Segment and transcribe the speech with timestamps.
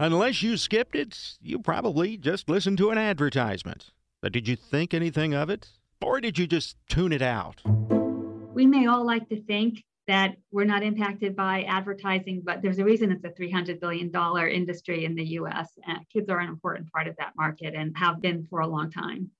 [0.00, 3.90] Unless you skipped it, you probably just listened to an advertisement.
[4.22, 5.68] But did you think anything of it?
[6.02, 7.60] Or did you just tune it out?
[8.54, 12.84] We may all like to think that we're not impacted by advertising, but there's a
[12.84, 14.10] reason it's a $300 billion
[14.50, 15.68] industry in the US.
[15.86, 18.90] And kids are an important part of that market and have been for a long
[18.90, 19.30] time.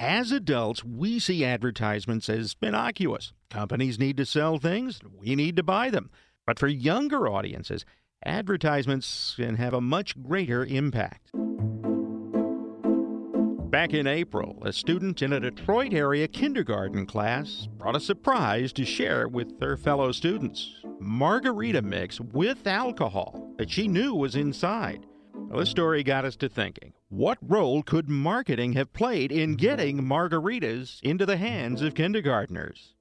[0.00, 3.32] As adults, we see advertisements as innocuous.
[3.50, 6.10] Companies need to sell things, we need to buy them.
[6.46, 7.84] But for younger audiences,
[8.24, 11.30] advertisements can have a much greater impact.
[13.70, 18.84] Back in April, a student in a Detroit area kindergarten class brought a surprise to
[18.84, 25.06] share with her fellow students margarita mix with alcohol that she knew was inside.
[25.34, 30.02] Well, this story got us to thinking what role could marketing have played in getting
[30.02, 32.94] margaritas into the hands of kindergartners?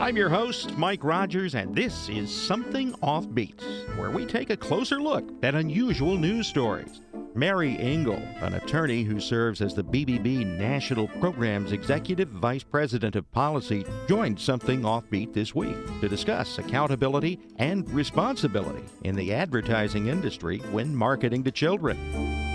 [0.00, 3.60] I'm your host, Mike Rogers, and this is Something Offbeat,
[3.98, 7.02] where we take a closer look at unusual news stories.
[7.34, 13.30] Mary Engle, an attorney who serves as the BBB National Programs Executive Vice President of
[13.32, 20.60] Policy, joined Something Offbeat this week to discuss accountability and responsibility in the advertising industry
[20.70, 22.49] when marketing to children.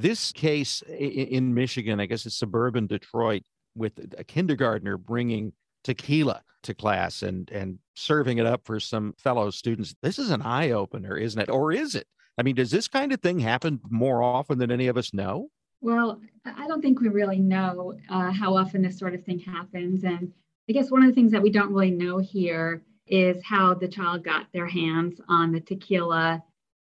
[0.00, 3.42] This case in Michigan, I guess it's suburban Detroit,
[3.74, 9.50] with a kindergartner bringing tequila to class and and serving it up for some fellow
[9.50, 9.96] students.
[10.00, 11.50] This is an eye opener, isn't it?
[11.50, 12.06] Or is it?
[12.38, 15.48] I mean, does this kind of thing happen more often than any of us know?
[15.80, 20.04] Well, I don't think we really know uh, how often this sort of thing happens.
[20.04, 20.32] And
[20.68, 23.88] I guess one of the things that we don't really know here is how the
[23.88, 26.44] child got their hands on the tequila.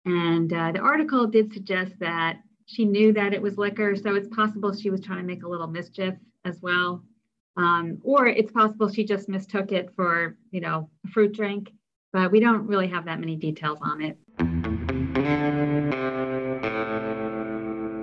[0.04, 4.28] And uh, the article did suggest that she knew that it was liquor, so it's
[4.28, 7.02] possible she was trying to make a little mischief as well.
[7.56, 11.72] Um, or it's possible she just mistook it for, you know, a fruit drink,
[12.12, 14.18] but we don't really have that many details on it.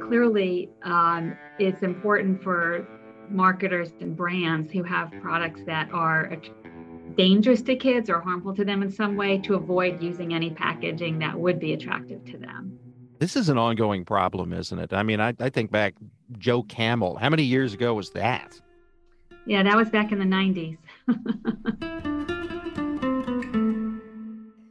[0.07, 2.87] Clearly, um, it's important for
[3.29, 6.37] marketers and brands who have products that are
[7.15, 11.19] dangerous to kids or harmful to them in some way to avoid using any packaging
[11.19, 12.79] that would be attractive to them.
[13.23, 14.91] This is an ongoing problem, isn't it?
[14.91, 15.95] I mean, I, I think back
[16.37, 17.15] Joe Camel.
[17.15, 18.59] How many years ago was that?
[19.45, 20.77] Yeah, that was back in the 90s.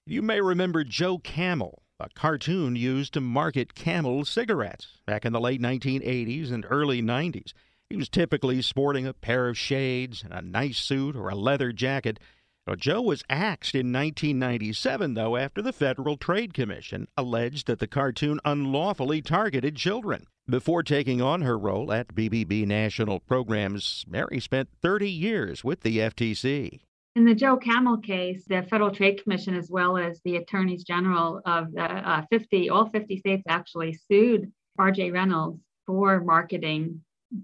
[0.04, 5.40] you may remember Joe Camel, a cartoon used to market Camel cigarettes back in the
[5.40, 7.54] late 1980s and early 90s.
[7.88, 11.72] He was typically sporting a pair of shades and a nice suit or a leather
[11.72, 12.20] jacket
[12.66, 17.88] now, Joe was axed in 1997, though, after the Federal Trade Commission alleged that the
[17.88, 20.26] cartoon unlawfully targeted children.
[20.48, 25.98] Before taking on her role at BBB National Programs, Mary spent 30 years with the
[25.98, 26.80] FTC.
[27.16, 31.40] In the Joe Camel case, the Federal Trade Commission, as well as the attorneys general
[31.44, 37.02] of the uh, 50, all 50 states actually sued RJ Reynolds for marketing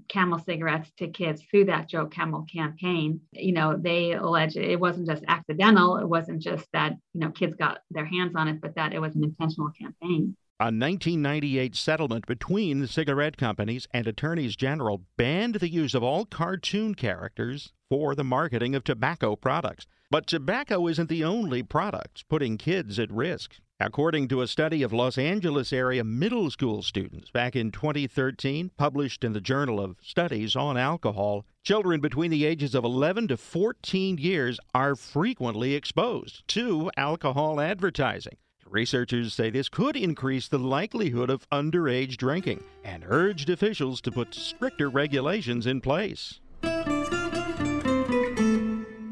[0.09, 3.21] Camel cigarettes to kids through that Joe Camel campaign.
[3.32, 5.97] You know, they allege it wasn't just accidental.
[5.97, 9.00] It wasn't just that, you know, kids got their hands on it, but that it
[9.00, 10.37] was an intentional campaign.
[10.60, 16.25] A 1998 settlement between the cigarette companies and attorneys general banned the use of all
[16.25, 19.87] cartoon characters for the marketing of tobacco products.
[20.10, 23.60] But tobacco isn't the only product putting kids at risk.
[23.81, 29.22] According to a study of Los Angeles area middle school students back in 2013, published
[29.22, 34.19] in the Journal of Studies on Alcohol, children between the ages of 11 to 14
[34.19, 38.36] years are frequently exposed to alcohol advertising.
[38.66, 44.34] Researchers say this could increase the likelihood of underage drinking and urged officials to put
[44.34, 46.41] stricter regulations in place.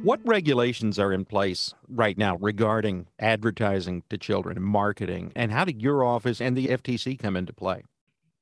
[0.06, 5.32] What regulations are in place right now regarding advertising to children and marketing?
[5.34, 7.82] And how did your office and the FTC come into play?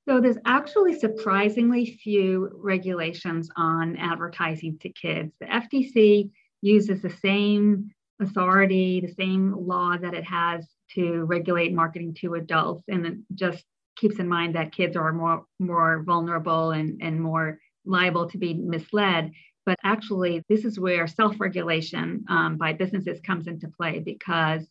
[0.06, 5.32] So, there's actually surprisingly few regulations on advertising to kids.
[5.40, 6.28] The FTC
[6.60, 7.90] uses the same
[8.20, 13.64] authority, the same law that it has to regulate marketing to adults, and it just
[13.96, 18.52] keeps in mind that kids are more more vulnerable and, and more liable to be
[18.52, 19.32] misled.
[19.66, 24.66] But actually, this is where self regulation um, by businesses comes into play because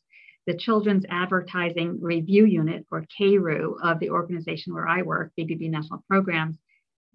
[0.45, 6.04] the Children's Advertising Review Unit, or CARU, of the organization where I work, BBB National
[6.10, 6.57] Programs,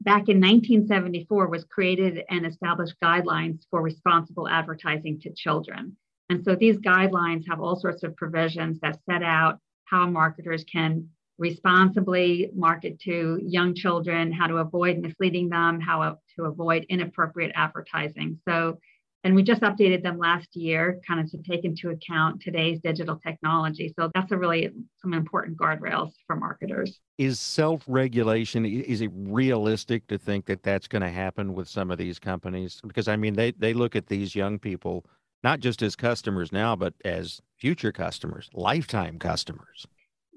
[0.00, 5.96] back in 1974 was created and established guidelines for responsible advertising to children.
[6.30, 11.08] And so these guidelines have all sorts of provisions that set out how marketers can
[11.38, 18.38] responsibly market to young children, how to avoid misleading them, how to avoid inappropriate advertising.
[18.48, 18.78] So,
[19.24, 23.16] and we just updated them last year, kind of to take into account today's digital
[23.16, 23.92] technology.
[23.98, 24.70] So that's a really
[25.02, 27.00] some important guardrails for marketers.
[27.18, 31.98] Is self-regulation is it realistic to think that that's going to happen with some of
[31.98, 32.80] these companies?
[32.86, 35.04] Because I mean, they they look at these young people
[35.44, 39.86] not just as customers now, but as future customers, lifetime customers.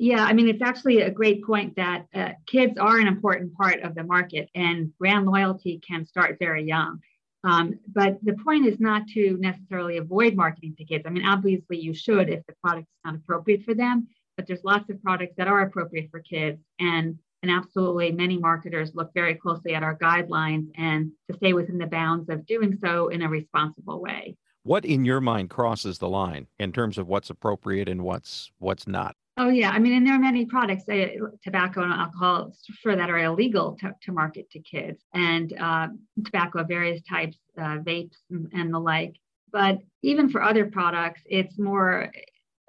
[0.02, 3.82] Yeah, I mean, it's actually a great point that uh, kids are an important part
[3.82, 7.02] of the market and brand loyalty can start very young.
[7.44, 11.04] Um, but the point is not to necessarily avoid marketing to kids.
[11.06, 14.08] I mean, obviously, you should if the product is not appropriate for them,
[14.38, 16.60] but there's lots of products that are appropriate for kids.
[16.80, 21.78] And, and absolutely, many marketers look very closely at our guidelines and to stay within
[21.78, 24.36] the bounds of doing so in a responsible way.
[24.64, 28.88] What in your mind crosses the line in terms of what's appropriate and what's what's
[28.88, 29.16] not?
[29.38, 31.08] Oh yeah, I mean, and there are many products, uh,
[31.42, 35.88] tobacco and alcohol, for that are illegal to, to market to kids, and uh,
[36.26, 39.16] tobacco of various types, uh, vapes and, and the like.
[39.52, 42.12] But even for other products, it's more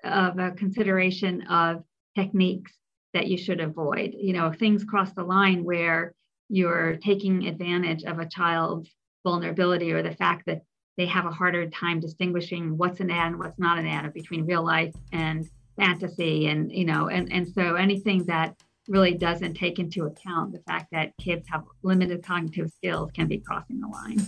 [0.05, 1.83] of a consideration of
[2.17, 2.73] techniques
[3.13, 4.15] that you should avoid.
[4.17, 6.15] You know, things cross the line where
[6.49, 8.89] you're taking advantage of a child's
[9.25, 10.63] vulnerability or the fact that
[10.97, 14.47] they have a harder time distinguishing what's an ad and what's not an ad between
[14.47, 18.55] real life and fantasy and you know and and so anything that
[18.89, 23.39] really doesn't take into account the fact that kids have limited cognitive skills can be
[23.39, 24.21] crossing the line.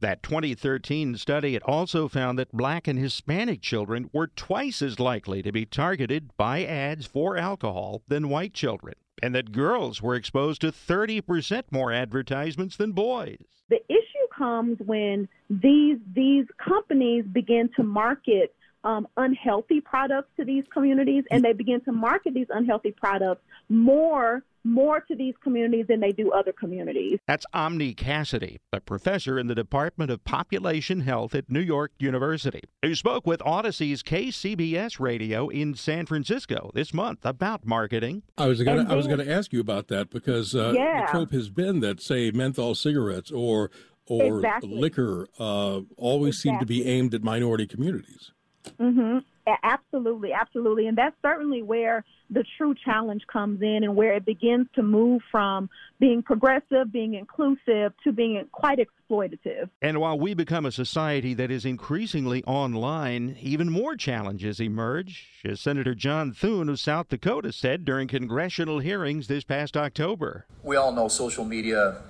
[0.00, 5.42] That 2013 study it also found that black and Hispanic children were twice as likely
[5.42, 10.60] to be targeted by ads for alcohol than white children, and that girls were exposed
[10.60, 13.38] to 30% more advertisements than boys.
[13.68, 14.07] The issue
[14.38, 18.54] comes when these these companies begin to market
[18.84, 24.42] um, unhealthy products to these communities, and they begin to market these unhealthy products more
[24.64, 27.18] more to these communities than they do other communities.
[27.26, 32.62] That's Omni Cassidy, a professor in the Department of Population Health at New York University,
[32.82, 38.22] who spoke with Audacy's KCBS Radio in San Francisco this month about marketing.
[38.36, 41.06] I was going to I was going to ask you about that because uh, yeah.
[41.06, 43.70] the trope has been that say menthol cigarettes or
[44.08, 44.70] or exactly.
[44.70, 46.50] liquor uh, always exactly.
[46.50, 48.32] seem to be aimed at minority communities.
[48.78, 49.18] Mm-hmm.
[49.62, 50.86] Absolutely, absolutely.
[50.88, 55.22] And that's certainly where the true challenge comes in and where it begins to move
[55.30, 59.70] from being progressive, being inclusive, to being quite exploitative.
[59.80, 65.60] And while we become a society that is increasingly online, even more challenges emerge, as
[65.60, 70.46] Senator John Thune of South Dakota said during congressional hearings this past October.
[70.62, 72.02] We all know social media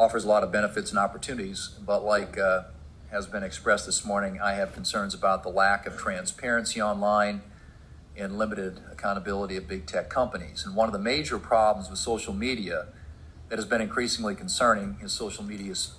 [0.00, 2.62] offers a lot of benefits and opportunities, but like uh,
[3.10, 7.42] has been expressed this morning, I have concerns about the lack of transparency online
[8.16, 10.64] and limited accountability of big tech companies.
[10.64, 12.86] And one of the major problems with social media
[13.50, 15.92] that has been increasingly concerning is social media's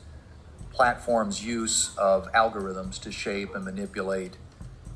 [0.71, 4.35] platforms' use of algorithms to shape and manipulate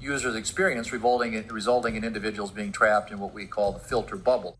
[0.01, 4.15] users' experience, resulting in, resulting in individuals being trapped in what we call the filter
[4.15, 4.57] bubble.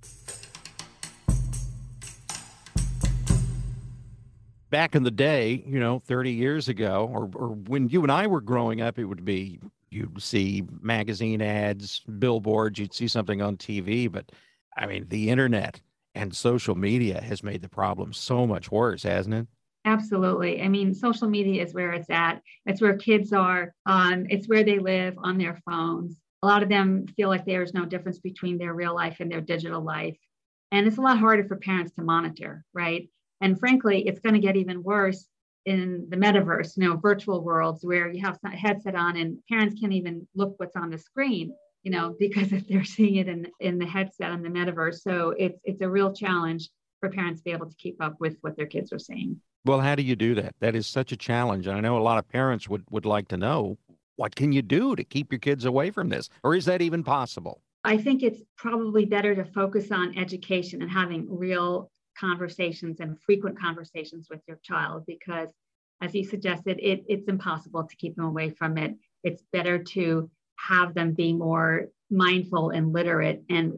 [4.75, 8.27] Back in the day, you know, 30 years ago, or, or when you and I
[8.27, 9.57] were growing up, it would be
[9.89, 14.11] you'd see magazine ads, billboards, you'd see something on TV.
[14.11, 14.33] But
[14.75, 15.79] I mean, the internet
[16.13, 19.47] and social media has made the problem so much worse, hasn't it?
[19.85, 20.61] Absolutely.
[20.61, 22.41] I mean, social media is where it's at.
[22.65, 23.73] It's where kids are.
[23.85, 26.19] Um, it's where they live on their phones.
[26.43, 29.39] A lot of them feel like there's no difference between their real life and their
[29.39, 30.17] digital life.
[30.73, 33.07] And it's a lot harder for parents to monitor, right?
[33.45, 35.27] And frankly, it's going to get even worse
[35.67, 39.79] in the metaverse, you know, virtual worlds where you have a headset on and parents
[39.79, 43.45] can't even look what's on the screen, you know, because if they're seeing it in,
[43.59, 44.95] in the headset in the metaverse.
[44.95, 48.35] So it's it's a real challenge for parents to be able to keep up with
[48.41, 49.39] what their kids are seeing.
[49.63, 50.55] Well, how do you do that?
[50.59, 51.67] That is such a challenge.
[51.67, 53.77] And I know a lot of parents would, would like to know
[54.15, 56.29] what can you do to keep your kids away from this?
[56.43, 57.61] Or is that even possible?
[57.83, 63.59] I think it's probably better to focus on education and having real conversations and frequent
[63.59, 65.49] conversations with your child because
[66.01, 68.95] as you suggested it, it's impossible to keep them away from it.
[69.23, 73.73] It's better to have them be more mindful and literate and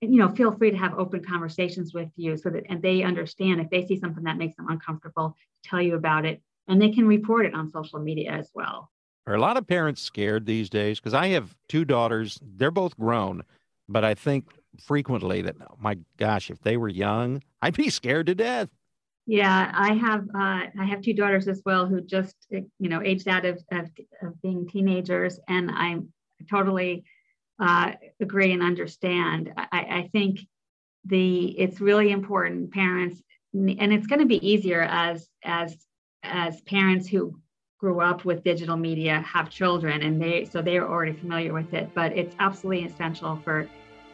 [0.00, 3.60] you know feel free to have open conversations with you so that and they understand
[3.60, 7.06] if they see something that makes them uncomfortable tell you about it and they can
[7.06, 8.90] report it on social media as well.
[9.26, 11.00] Are a lot of parents scared these days?
[11.00, 12.38] Because i have two daughters.
[12.42, 13.42] They're both grown
[13.88, 14.46] but i think
[14.80, 18.68] frequently that oh my gosh if they were young i'd be scared to death
[19.26, 23.28] yeah i have uh, i have two daughters as well who just you know aged
[23.28, 23.90] out of, of,
[24.22, 26.12] of being teenagers and i'm
[26.50, 27.04] totally
[27.58, 29.52] uh, agree and understand.
[29.56, 30.40] I, I think
[31.04, 35.76] the it's really important parents and it's going to be easier as as
[36.22, 37.38] as parents who
[37.78, 41.90] grew up with digital media have children and they so they're already familiar with it
[41.94, 43.68] but it's absolutely essential for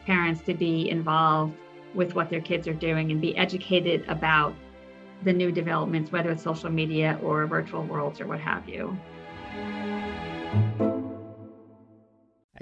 [0.05, 1.53] parents to be involved
[1.93, 4.53] with what their kids are doing and be educated about
[5.23, 8.97] the new developments whether it's social media or virtual worlds or what have you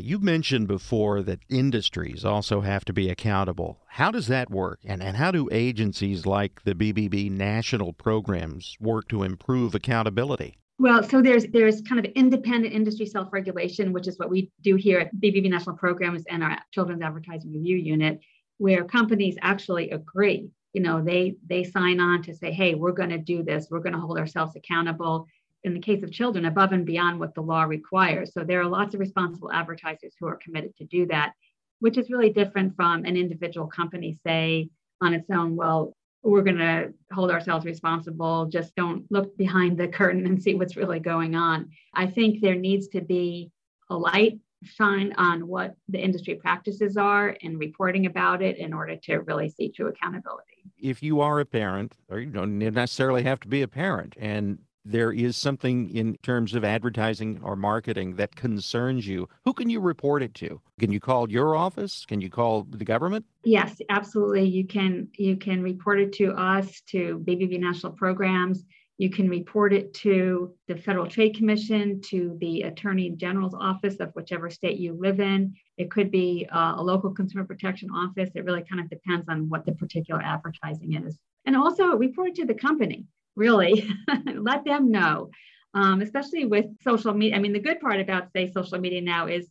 [0.01, 3.81] You've mentioned before that industries also have to be accountable.
[3.85, 4.79] How does that work?
[4.85, 10.57] And, and how do agencies like the BBB national programs work to improve accountability?
[10.79, 14.99] Well, so there's there's kind of independent industry self-regulation, which is what we do here
[14.99, 18.21] at BBB National Programs and our Children's Advertising Review Unit,
[18.59, 20.49] where companies actually agree.
[20.71, 23.67] You know, they they sign on to say, hey, we're going to do this.
[23.69, 25.27] We're going to hold ourselves accountable
[25.65, 28.31] in the case of children, above and beyond what the law requires.
[28.33, 31.33] So there are lots of responsible advertisers who are committed to do that,
[31.79, 34.69] which is really different from an individual company, say,
[35.01, 38.45] on its own, well, we're going to hold ourselves responsible.
[38.45, 41.69] Just don't look behind the curtain and see what's really going on.
[41.93, 43.51] I think there needs to be
[43.89, 48.95] a light shine on what the industry practices are and reporting about it in order
[48.97, 50.63] to really see true accountability.
[50.77, 54.59] If you are a parent, or you don't necessarily have to be a parent, and
[54.85, 59.79] there is something in terms of advertising or marketing that concerns you, who can you
[59.79, 60.61] report it to?
[60.79, 62.05] Can you call your office?
[62.05, 63.25] Can you call the government?
[63.43, 64.45] Yes, absolutely.
[64.45, 68.65] You can you can report it to us to BBB National Programs.
[68.97, 74.11] You can report it to the Federal Trade Commission, to the Attorney General's office of
[74.13, 75.53] whichever state you live in.
[75.77, 78.29] It could be uh, a local consumer protection office.
[78.35, 81.17] It really kind of depends on what the particular advertising is.
[81.45, 83.05] And also report it to the company
[83.35, 83.89] really
[84.35, 85.29] let them know
[85.73, 89.27] um, especially with social media i mean the good part about say social media now
[89.27, 89.47] is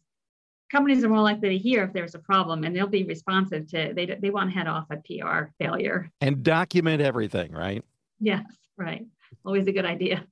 [0.71, 3.93] companies are more likely to hear if there's a problem and they'll be responsive to
[3.95, 6.11] they, they want to head off a pr failure.
[6.21, 7.85] And document everything right?
[8.21, 8.45] Yes
[8.79, 9.07] right.
[9.45, 10.25] Always a good idea.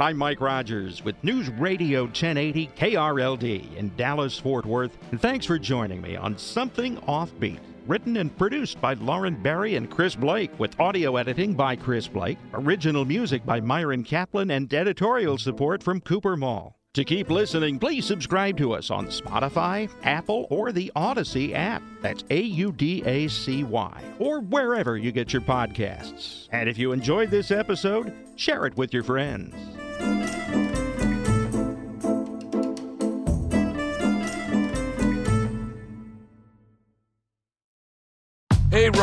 [0.00, 5.58] I'm Mike Rogers with News Radio 1080 KRLD in Dallas, Fort Worth, and thanks for
[5.58, 10.78] joining me on Something Offbeat written and produced by Lauren Barry and Chris Blake, with
[10.78, 16.36] audio editing by Chris Blake, original music by Myron Kaplan, and editorial support from Cooper
[16.36, 16.76] Moll.
[16.94, 21.82] To keep listening, please subscribe to us on Spotify, Apple, or the Audacy app.
[22.00, 26.48] That's A U D A C Y, or wherever you get your podcasts.
[26.52, 29.54] And if you enjoyed this episode, share it with your friends.